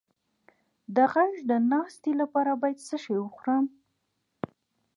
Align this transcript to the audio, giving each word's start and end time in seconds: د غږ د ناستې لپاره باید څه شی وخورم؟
د 0.95 0.97
غږ 1.13 1.33
د 1.49 1.51
ناستې 1.71 2.11
لپاره 2.21 2.51
باید 2.61 2.77
څه 2.87 2.95
شی 3.03 3.15
وخورم؟ 3.19 3.65